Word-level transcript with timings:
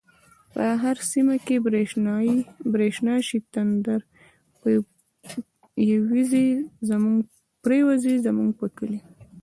په 0.53 0.63
هر 0.83 0.97
سيمه 1.11 1.35
چی 1.45 1.55
بريښنا 2.73 3.15
شی، 3.27 3.39
تندر 3.53 4.01
پر 4.59 4.69
يوزی 5.89 8.17
زموږ 8.39 8.51
په 8.59 8.65
کلی 8.77 8.99